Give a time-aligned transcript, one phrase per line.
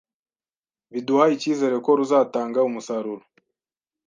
[0.91, 3.23] biduha icyizere ko ruzatanga umusaruro